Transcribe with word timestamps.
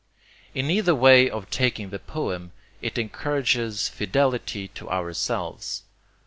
In 0.55 0.71
either 0.71 0.95
way 0.95 1.29
of 1.29 1.51
taking 1.51 1.91
the 1.91 1.99
poem, 1.99 2.53
it 2.81 2.97
encourages 2.97 3.87
fidelity 3.87 4.67
to 4.69 4.89
ourselves. 4.89 5.83